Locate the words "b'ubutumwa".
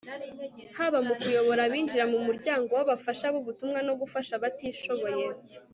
3.33-3.79